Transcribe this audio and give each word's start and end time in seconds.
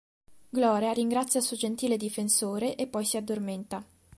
Gloria 0.49 0.93
ringrazia 0.93 1.39
il 1.41 1.45
suo 1.45 1.55
gentile 1.55 1.95
difensore 1.95 2.73
e 2.75 2.87
poi 2.87 3.05
si 3.05 3.17
addormenta. 3.17 3.85